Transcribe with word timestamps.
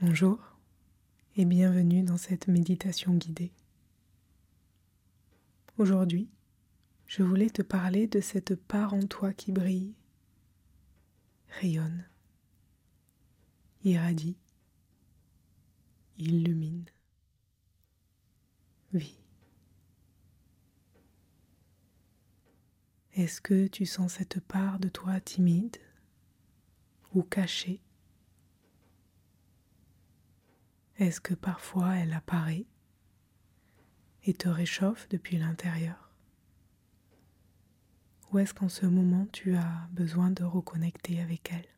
Bonjour 0.00 0.38
et 1.34 1.44
bienvenue 1.44 2.04
dans 2.04 2.18
cette 2.18 2.46
méditation 2.46 3.14
guidée. 3.14 3.50
Aujourd'hui, 5.76 6.30
je 7.08 7.24
voulais 7.24 7.50
te 7.50 7.62
parler 7.62 8.06
de 8.06 8.20
cette 8.20 8.54
part 8.54 8.94
en 8.94 9.02
toi 9.08 9.32
qui 9.32 9.50
brille, 9.50 9.96
rayonne, 11.48 12.04
irradie, 13.82 14.36
illumine, 16.16 16.84
vit. 18.92 19.18
Est-ce 23.14 23.40
que 23.40 23.66
tu 23.66 23.84
sens 23.84 24.12
cette 24.12 24.38
part 24.38 24.78
de 24.78 24.88
toi 24.88 25.18
timide 25.18 25.78
ou 27.16 27.24
cachée 27.24 27.80
Est-ce 30.98 31.20
que 31.20 31.34
parfois 31.34 31.96
elle 31.96 32.12
apparaît 32.12 32.66
et 34.24 34.34
te 34.34 34.48
réchauffe 34.48 35.08
depuis 35.08 35.38
l'intérieur? 35.38 36.10
Ou 38.32 38.40
est-ce 38.40 38.52
qu'en 38.52 38.68
ce 38.68 38.84
moment 38.84 39.26
tu 39.32 39.54
as 39.54 39.88
besoin 39.92 40.32
de 40.32 40.42
reconnecter 40.42 41.20
avec 41.20 41.52
elle? 41.52 41.68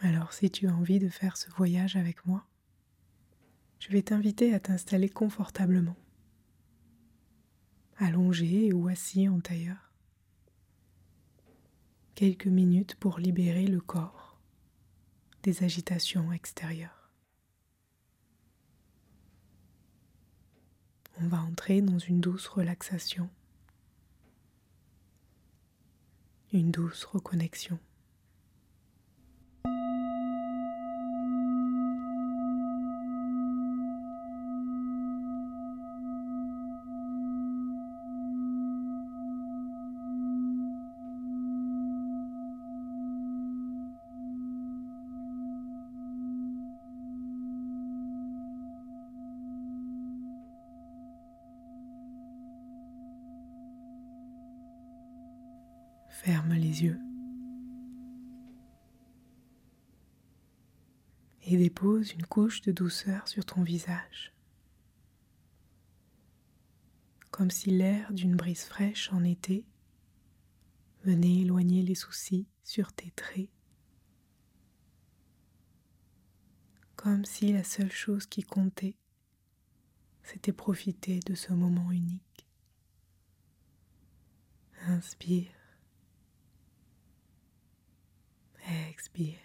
Alors 0.00 0.34
si 0.34 0.50
tu 0.50 0.68
as 0.68 0.74
envie 0.74 0.98
de 0.98 1.08
faire 1.08 1.38
ce 1.38 1.48
voyage 1.48 1.96
avec 1.96 2.26
moi, 2.26 2.46
je 3.78 3.88
vais 3.88 4.02
t'inviter 4.02 4.52
à 4.52 4.60
t'installer 4.60 5.08
confortablement, 5.08 5.96
allongé 7.96 8.74
ou 8.74 8.88
assis 8.88 9.26
en 9.26 9.40
tailleur. 9.40 9.90
Quelques 12.14 12.46
minutes 12.46 12.94
pour 12.96 13.18
libérer 13.18 13.66
le 13.66 13.80
corps 13.80 14.25
des 15.46 15.62
agitations 15.62 16.32
extérieures. 16.32 17.08
On 21.20 21.28
va 21.28 21.38
entrer 21.38 21.80
dans 21.80 22.00
une 22.00 22.20
douce 22.20 22.48
relaxation, 22.48 23.30
une 26.52 26.72
douce 26.72 27.04
reconnexion. 27.04 27.78
Ferme 56.22 56.54
les 56.54 56.82
yeux 56.82 56.98
et 61.42 61.58
dépose 61.58 62.12
une 62.12 62.24
couche 62.24 62.62
de 62.62 62.72
douceur 62.72 63.28
sur 63.28 63.44
ton 63.44 63.62
visage, 63.62 64.32
comme 67.30 67.50
si 67.50 67.70
l'air 67.70 68.12
d'une 68.14 68.34
brise 68.34 68.64
fraîche 68.64 69.12
en 69.12 69.22
été 69.24 69.66
venait 71.04 71.42
éloigner 71.42 71.82
les 71.82 71.94
soucis 71.94 72.48
sur 72.64 72.94
tes 72.94 73.10
traits, 73.10 73.50
comme 76.96 77.26
si 77.26 77.52
la 77.52 77.62
seule 77.62 77.92
chose 77.92 78.26
qui 78.26 78.42
comptait, 78.42 78.96
c'était 80.22 80.52
profiter 80.52 81.20
de 81.20 81.34
ce 81.34 81.52
moment 81.52 81.92
unique. 81.92 82.48
Inspire. 84.86 85.55
Expire. 88.68 89.38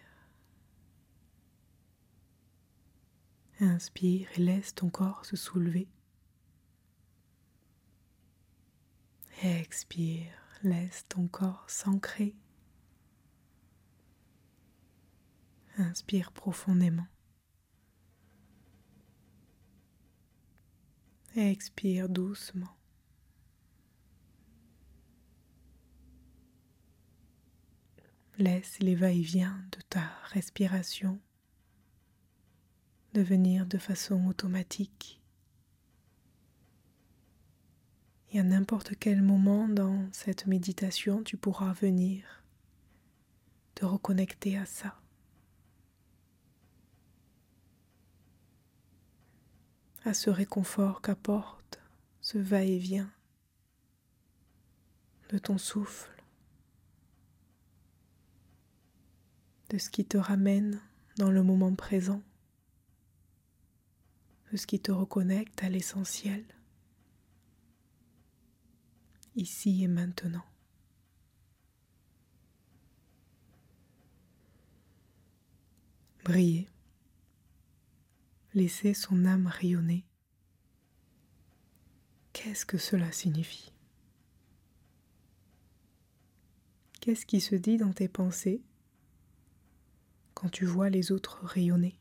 Inspire 3.60 4.28
et 4.36 4.42
laisse 4.42 4.74
ton 4.74 4.90
corps 4.90 5.26
se 5.26 5.36
soulever. 5.36 5.88
Expire, 9.44 10.34
laisse 10.64 11.06
ton 11.08 11.28
corps 11.28 11.70
s'ancrer. 11.70 12.36
Inspire 15.78 16.32
profondément. 16.32 17.08
Expire 21.36 22.10
doucement. 22.10 22.76
Laisse 28.42 28.80
les 28.80 28.96
va-et-vient 28.96 29.64
de 29.72 29.78
ta 29.88 30.02
respiration 30.32 31.20
devenir 33.14 33.68
de 33.68 33.78
façon 33.78 34.26
automatique. 34.26 35.22
Et 38.32 38.40
à 38.40 38.44
n'importe 38.44 38.96
quel 39.00 39.22
moment 39.22 39.68
dans 39.68 40.12
cette 40.12 40.48
méditation, 40.48 41.22
tu 41.22 41.38
pourras 41.38 41.74
venir 41.74 42.44
te 43.76 43.86
reconnecter 43.86 44.58
à 44.58 44.66
ça. 44.66 44.98
à 50.04 50.16
ce 50.16 50.32
réconfort 50.32 51.02
qu'apporte 51.02 51.80
ce 52.22 52.40
va-et-vient 52.40 53.14
de 55.30 55.38
ton 55.38 55.60
souffle. 55.60 56.11
De 59.72 59.78
ce 59.78 59.90
qui 59.90 60.04
te 60.04 60.18
ramène 60.18 60.82
dans 61.16 61.32
le 61.32 61.44
moment 61.44 61.74
présent, 61.74 62.22
de 64.52 64.58
ce 64.58 64.68
qui 64.68 64.82
te 64.82 64.92
reconnecte 64.92 65.64
à 65.64 65.70
l'essentiel, 65.70 66.44
ici 69.38 69.82
et 69.82 69.88
maintenant. 69.88 70.44
Briller, 76.26 76.68
laisser 78.54 78.94
son 78.94 79.24
âme 79.24 79.48
rayonner. 79.48 80.06
Qu'est-ce 82.34 82.66
que 82.66 82.78
cela 82.78 83.10
signifie? 83.14 83.72
Qu'est-ce 87.00 87.26
qui 87.26 87.40
se 87.40 87.56
dit 87.56 87.78
dans 87.78 87.94
tes 87.94 88.10
pensées? 88.10 88.62
Quand 90.42 90.50
tu 90.50 90.66
vois 90.66 90.90
les 90.90 91.12
autres 91.12 91.46
rayonner. 91.46 91.96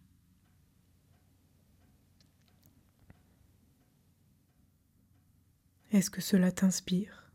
Est-ce 5.93 6.09
que 6.09 6.23
cela 6.23 6.51
t'inspire 6.51 7.31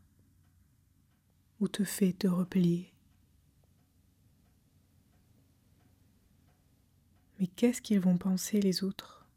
ou 1.60 1.68
te 1.68 1.84
fait 1.84 2.12
te 2.12 2.26
replier? 2.26 2.92
Mais 7.38 7.46
qu'est-ce 7.46 7.82
qu'ils 7.82 8.00
vont 8.00 8.18
penser 8.18 8.60
les 8.60 8.82
autres 8.82 9.28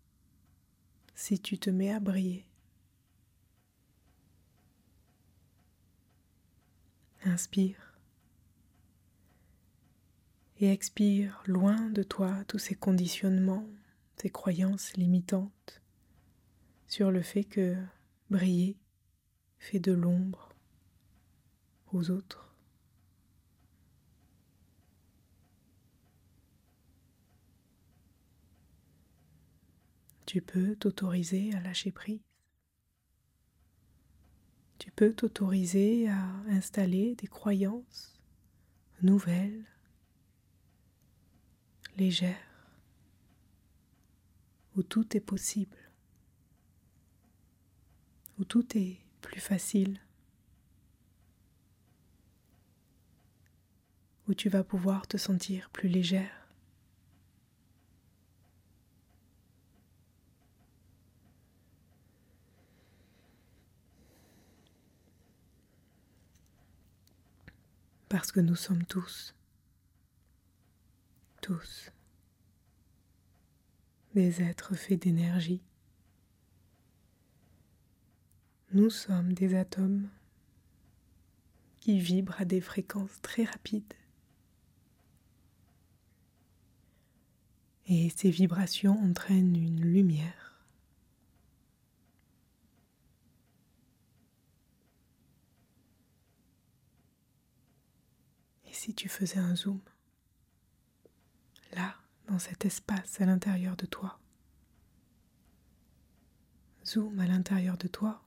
si 1.14 1.40
tu 1.40 1.60
te 1.60 1.70
mets 1.70 1.92
à 1.92 2.00
briller? 2.00 2.48
Inspire 7.26 7.89
et 10.60 10.72
expire 10.72 11.42
loin 11.46 11.90
de 11.90 12.04
toi 12.04 12.44
tous 12.48 12.60
ces 12.60 12.76
conditionnements, 12.76 13.68
ces 14.18 14.30
croyances 14.30 14.94
limitantes 14.98 15.82
sur 16.88 17.12
le 17.12 17.22
fait 17.22 17.46
que 17.46 17.76
briller 18.30 18.78
fait 19.58 19.80
de 19.80 19.94
l'ombre 19.94 20.50
aux 21.94 22.12
autres. 22.12 22.54
Tu 30.26 30.42
peux 30.42 30.76
t'autoriser 30.76 31.56
à 31.56 31.60
lâcher 31.62 31.92
prise. 31.92 32.20
Tu 34.78 34.92
peux 34.92 35.14
t'autoriser 35.14 36.08
à 36.10 36.22
installer 36.50 37.16
des 37.16 37.28
croyances 37.28 38.20
nouvelles 39.02 39.66
légère, 41.98 42.38
où 44.76 44.84
tout 44.84 45.16
est 45.16 45.22
possible, 45.22 45.78
où 48.38 48.46
tout 48.46 48.78
est 48.78 48.98
plus 49.22 49.42
facile, 49.42 50.00
où 54.28 54.34
tu 54.34 54.48
vas 54.48 54.64
pouvoir 54.64 55.08
te 55.08 55.18
sentir 55.18 55.70
plus 55.72 55.90
légère. 55.90 56.48
Parce 68.08 68.32
que 68.32 68.40
nous 68.40 68.56
sommes 68.56 68.86
tous, 68.86 69.36
tous, 71.42 71.92
des 74.14 74.42
êtres 74.42 74.76
faits 74.76 75.02
d'énergie. 75.04 75.62
Nous 78.72 78.90
sommes 78.90 79.34
des 79.34 79.56
atomes 79.56 80.10
qui 81.80 82.00
vibrent 82.00 82.40
à 82.40 82.46
des 82.46 82.62
fréquences 82.62 83.22
très 83.22 83.44
rapides. 83.44 83.94
Et 87.88 88.12
ces 88.16 88.30
vibrations 88.30 89.00
entraînent 89.04 89.56
une 89.56 89.82
lumière. 89.82 90.64
Et 98.68 98.74
si 98.74 98.94
tu 98.94 99.10
faisais 99.10 99.40
un 99.40 99.56
zoom, 99.56 99.82
dans 102.30 102.40
cet 102.40 102.66
espace 102.66 103.20
à 103.22 103.26
l'intérieur 103.26 103.76
de 103.76 103.88
toi, 103.88 104.20
zoom 106.86 107.20
à 107.20 107.26
l'intérieur 107.26 107.76
de 107.78 107.88
toi, 107.88 108.24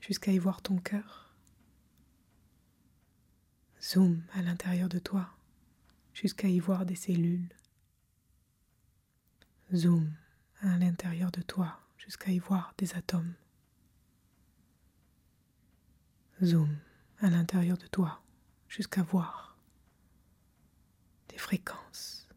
jusqu'à 0.00 0.30
y 0.30 0.38
voir 0.38 0.62
ton 0.62 0.78
cœur. 0.78 1.34
Zoom 3.82 4.22
à 4.32 4.42
l'intérieur 4.42 4.88
de 4.88 4.98
toi 4.98 5.28
jusqu'à 6.12 6.48
y 6.48 6.58
voir 6.58 6.84
des 6.84 6.96
cellules. 6.96 7.48
Zoom 9.74 10.12
à 10.60 10.78
l'intérieur 10.78 11.30
de 11.30 11.42
toi 11.42 11.80
jusqu'à 11.96 12.30
y 12.30 12.38
voir 12.38 12.74
des 12.78 12.94
atomes. 12.94 13.34
Zoom 16.42 16.76
à 17.20 17.30
l'intérieur 17.30 17.78
de 17.78 17.86
toi 17.86 18.22
jusqu'à 18.68 19.02
voir 19.02 19.58
des 21.28 21.38
fréquences. 21.38 22.27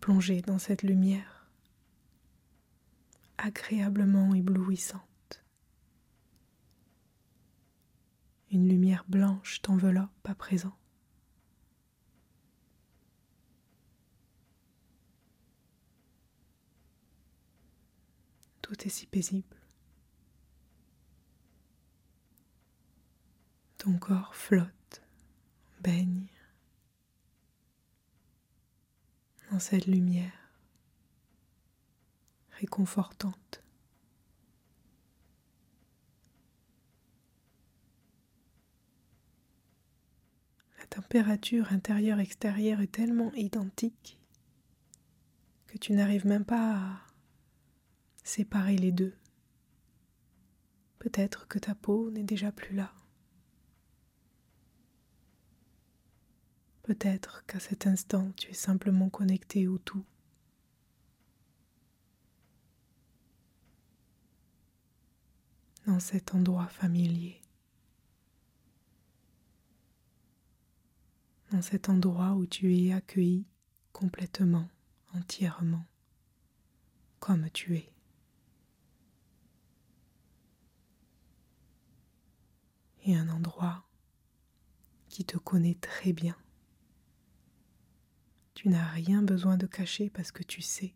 Plonger 0.00 0.40
dans 0.42 0.58
cette 0.58 0.82
lumière 0.82 1.50
agréablement 3.38 4.34
éblouissante. 4.34 5.44
Une 8.50 8.68
lumière 8.68 9.04
blanche 9.08 9.60
t'enveloppe 9.62 10.10
à 10.28 10.34
présent. 10.34 10.76
Tout 18.62 18.86
est 18.86 18.90
si 18.90 19.06
paisible. 19.06 19.56
Ton 23.78 23.98
corps 23.98 24.34
flotte, 24.34 25.02
baigne 25.80 26.31
cette 29.58 29.86
lumière 29.86 30.32
réconfortante. 32.52 33.62
La 40.78 40.86
température 40.86 41.72
intérieure-extérieure 41.72 42.80
est 42.80 42.92
tellement 42.92 43.32
identique 43.34 44.18
que 45.66 45.78
tu 45.78 45.92
n'arrives 45.92 46.26
même 46.26 46.44
pas 46.44 46.76
à 46.76 47.00
séparer 48.24 48.76
les 48.76 48.92
deux. 48.92 49.14
Peut-être 50.98 51.48
que 51.48 51.58
ta 51.58 51.74
peau 51.74 52.10
n'est 52.10 52.22
déjà 52.22 52.52
plus 52.52 52.76
là. 52.76 52.92
Peut-être 56.82 57.44
qu'à 57.46 57.60
cet 57.60 57.86
instant 57.86 58.32
tu 58.36 58.50
es 58.50 58.54
simplement 58.54 59.08
connecté 59.10 59.68
au 59.68 59.78
tout. 59.78 60.04
dans 65.86 66.00
cet 66.00 66.34
endroit 66.34 66.68
familier, 66.68 67.40
dans 71.50 71.62
cet 71.62 71.88
endroit 71.88 72.32
où 72.34 72.46
tu 72.46 72.74
es 72.74 72.92
accueilli 72.92 73.46
complètement, 73.92 74.68
entièrement, 75.14 75.84
comme 77.18 77.50
tu 77.50 77.76
es. 77.76 77.92
Et 83.04 83.16
un 83.16 83.28
endroit 83.28 83.84
qui 85.08 85.24
te 85.24 85.36
connaît 85.36 85.74
très 85.74 86.12
bien. 86.12 86.36
Tu 88.62 88.68
n'as 88.68 88.90
rien 88.90 89.22
besoin 89.22 89.56
de 89.56 89.66
cacher 89.66 90.08
parce 90.08 90.30
que 90.30 90.44
tu 90.44 90.62
sais 90.62 90.94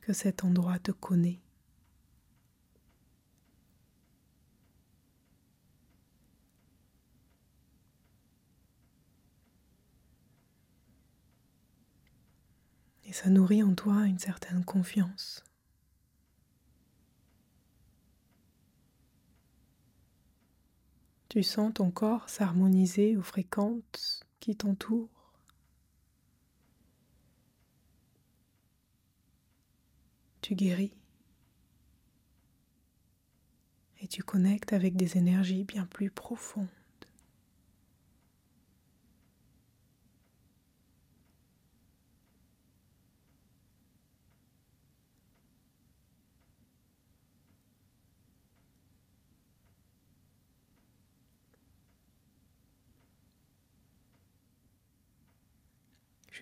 que 0.00 0.12
cet 0.12 0.44
endroit 0.44 0.78
te 0.78 0.92
connaît 0.92 1.40
Et 13.04 13.12
ça 13.12 13.28
nourrit 13.28 13.64
en 13.64 13.74
toi 13.74 14.06
une 14.06 14.20
certaine 14.20 14.64
confiance. 14.64 15.42
Tu 21.28 21.42
sens 21.42 21.74
ton 21.74 21.90
corps 21.90 22.28
s'harmoniser 22.28 23.16
aux 23.16 23.22
fréquences 23.22 24.22
qui 24.42 24.56
t'entourent. 24.56 25.08
Tu 30.40 30.56
guéris 30.56 30.96
et 34.00 34.08
tu 34.08 34.24
connectes 34.24 34.72
avec 34.72 34.96
des 34.96 35.16
énergies 35.16 35.62
bien 35.62 35.86
plus 35.86 36.10
profondes. 36.10 36.66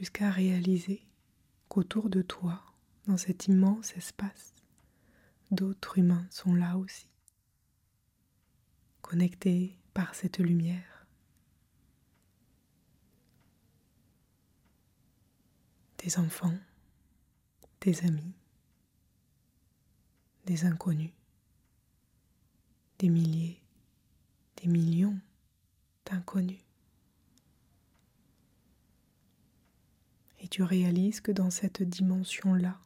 Jusqu'à 0.01 0.31
réaliser 0.31 1.07
qu'autour 1.69 2.09
de 2.09 2.23
toi, 2.23 2.63
dans 3.07 3.19
cet 3.19 3.49
immense 3.49 3.95
espace, 3.99 4.55
d'autres 5.51 5.99
humains 5.99 6.27
sont 6.31 6.55
là 6.55 6.79
aussi, 6.79 7.07
connectés 9.03 9.79
par 9.93 10.15
cette 10.15 10.39
lumière. 10.39 11.07
Des 15.99 16.19
enfants, 16.19 16.59
des 17.83 18.03
amis, 18.07 18.33
des 20.47 20.65
inconnus, 20.65 21.13
des 22.99 23.11
milliers, 23.11 23.63
des 24.63 24.69
millions 24.69 25.21
d'inconnus. 26.07 26.70
Tu 30.51 30.65
réalises 30.65 31.21
que 31.21 31.31
dans 31.31 31.51
cette 31.51 31.83
dimension-là, 31.83 32.79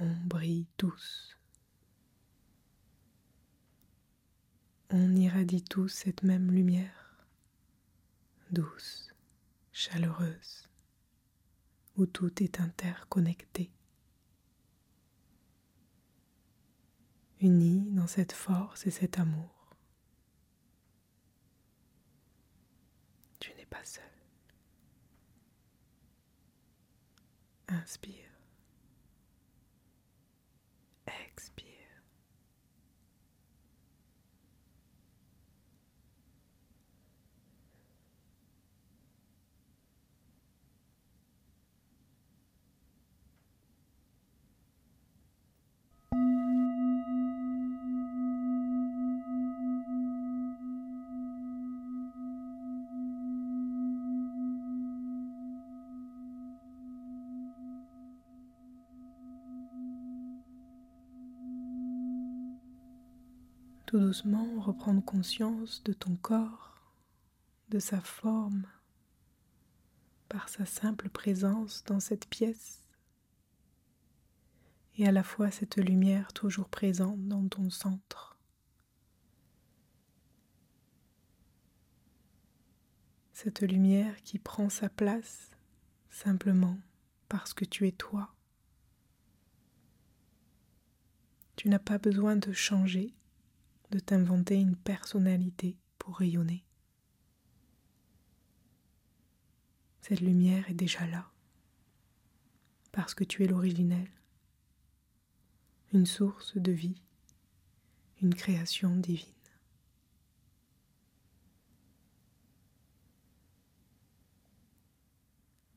on 0.00 0.12
brille 0.26 0.66
tous. 0.76 1.38
On 4.90 5.14
irradie 5.14 5.62
tous 5.62 5.88
cette 5.88 6.22
même 6.24 6.50
lumière, 6.50 7.26
douce, 8.50 9.14
chaleureuse, 9.72 10.68
où 11.96 12.06
tout 12.06 12.42
est 12.42 12.60
interconnecté. 12.60 13.70
Unis 17.40 17.92
dans 17.92 18.08
cette 18.08 18.32
force 18.32 18.84
et 18.86 18.90
cet 18.90 19.20
amour. 19.20 19.76
Tu 23.38 23.54
n'es 23.54 23.66
pas 23.66 23.84
seul. 23.84 24.17
Inspire. 27.70 28.30
Expire. 31.06 31.67
Tout 63.88 64.00
doucement, 64.00 64.60
reprendre 64.60 65.02
conscience 65.02 65.82
de 65.82 65.94
ton 65.94 66.14
corps, 66.16 66.92
de 67.70 67.78
sa 67.78 68.02
forme, 68.02 68.66
par 70.28 70.50
sa 70.50 70.66
simple 70.66 71.08
présence 71.08 71.84
dans 71.84 71.98
cette 71.98 72.26
pièce, 72.28 72.86
et 74.96 75.08
à 75.08 75.10
la 75.10 75.22
fois 75.22 75.50
cette 75.50 75.78
lumière 75.78 76.34
toujours 76.34 76.68
présente 76.68 77.26
dans 77.28 77.48
ton 77.48 77.70
centre. 77.70 78.36
Cette 83.32 83.62
lumière 83.62 84.22
qui 84.22 84.38
prend 84.38 84.68
sa 84.68 84.90
place 84.90 85.52
simplement 86.10 86.76
parce 87.30 87.54
que 87.54 87.64
tu 87.64 87.88
es 87.88 87.92
toi. 87.92 88.34
Tu 91.56 91.70
n'as 91.70 91.78
pas 91.78 91.96
besoin 91.96 92.36
de 92.36 92.52
changer, 92.52 93.14
de 93.90 93.98
t'inventer 93.98 94.56
une 94.56 94.76
personnalité 94.76 95.76
pour 95.98 96.16
rayonner. 96.16 96.64
Cette 100.02 100.20
lumière 100.20 100.68
est 100.70 100.74
déjà 100.74 101.06
là, 101.06 101.30
parce 102.92 103.14
que 103.14 103.24
tu 103.24 103.44
es 103.44 103.46
l'originel, 103.46 104.08
une 105.92 106.06
source 106.06 106.56
de 106.56 106.72
vie, 106.72 107.02
une 108.22 108.34
création 108.34 108.96
divine. 108.96 109.34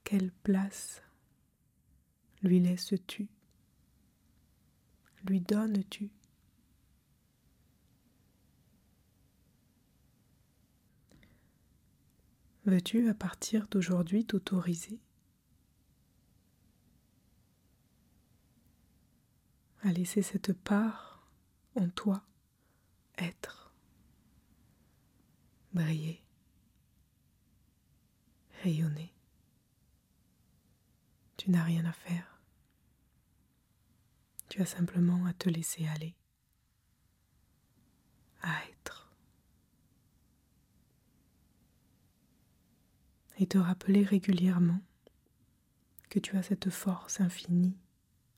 Quelle 0.03 0.31
place 0.43 1.01
lui 2.41 2.59
laisses-tu? 2.59 3.29
Lui 5.25 5.39
donnes-tu? 5.39 6.11
Veux-tu 12.65 13.09
à 13.09 13.13
partir 13.13 13.67
d'aujourd'hui 13.67 14.25
t'autoriser? 14.25 14.99
À 19.83 19.91
laisser 19.91 20.21
cette 20.21 20.53
part 20.53 21.27
en 21.75 21.89
toi 21.89 22.23
être, 23.17 23.73
briller, 25.73 26.23
rayonner 28.63 29.11
Tu 31.37 31.49
n'as 31.49 31.63
rien 31.63 31.83
à 31.85 31.93
faire. 31.93 32.39
Tu 34.49 34.61
as 34.61 34.67
simplement 34.67 35.25
à 35.25 35.33
te 35.33 35.49
laisser 35.49 35.87
aller, 35.87 36.15
à 38.43 38.63
être. 38.65 38.80
Et 43.41 43.47
te 43.47 43.57
rappeler 43.57 44.03
régulièrement 44.03 44.79
que 46.09 46.19
tu 46.19 46.37
as 46.37 46.43
cette 46.43 46.69
force 46.69 47.19
infinie 47.21 47.75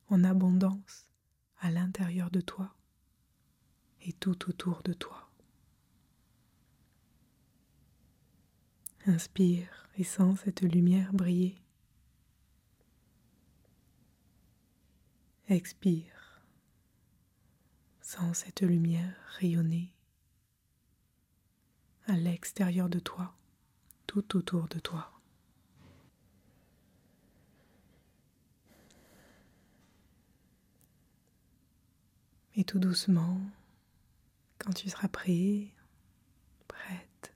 en 0.07 0.23
abondance 0.23 1.09
à 1.59 1.71
l'intérieur 1.71 2.31
de 2.31 2.39
toi 2.39 2.73
et 4.03 4.13
tout 4.13 4.49
autour 4.49 4.81
de 4.83 4.93
toi. 4.93 5.29
Inspire 9.05 9.89
et 9.97 10.05
sens 10.05 10.39
cette 10.39 10.61
lumière 10.61 11.11
briller. 11.11 11.61
Expire, 15.49 16.45
sens 17.99 18.37
cette 18.37 18.61
lumière 18.61 19.17
rayonner 19.37 19.93
à 22.05 22.13
l'extérieur 22.13 22.87
de 22.87 22.99
toi 22.99 23.35
tout 24.13 24.37
autour 24.37 24.67
de 24.67 24.77
toi. 24.77 25.11
Et 32.55 32.63
tout 32.63 32.77
doucement, 32.77 33.41
quand 34.59 34.73
tu 34.73 34.87
seras 34.87 35.07
prêt, 35.07 35.73
prête, 36.67 37.33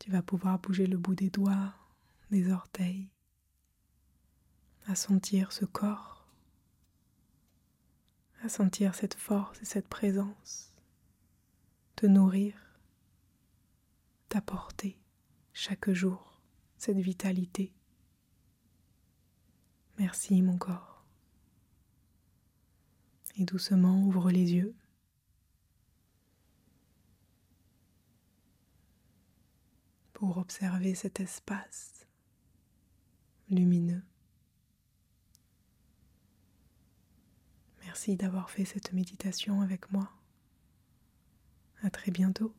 tu 0.00 0.10
vas 0.10 0.22
pouvoir 0.22 0.58
bouger 0.58 0.88
le 0.88 0.98
bout 0.98 1.14
des 1.14 1.30
doigts, 1.30 1.72
des 2.32 2.50
orteils, 2.50 3.08
à 4.86 4.96
sentir 4.96 5.52
ce 5.52 5.64
corps, 5.64 6.26
à 8.42 8.48
sentir 8.48 8.96
cette 8.96 9.14
force 9.14 9.62
et 9.62 9.66
cette 9.66 9.86
présence, 9.86 10.74
te 11.94 12.06
nourrir 12.06 12.61
t'apporter 14.32 14.98
chaque 15.52 15.90
jour 15.90 16.40
cette 16.78 16.96
vitalité. 16.96 17.70
Merci 19.98 20.40
mon 20.40 20.56
corps. 20.56 21.04
Et 23.36 23.44
doucement 23.44 24.02
ouvre 24.04 24.30
les 24.30 24.54
yeux. 24.54 24.74
pour 30.14 30.38
observer 30.38 30.94
cet 30.94 31.18
espace 31.18 32.06
lumineux. 33.50 34.04
Merci 37.80 38.14
d'avoir 38.16 38.48
fait 38.48 38.64
cette 38.64 38.92
méditation 38.92 39.62
avec 39.62 39.90
moi. 39.90 40.12
À 41.82 41.90
très 41.90 42.12
bientôt. 42.12 42.54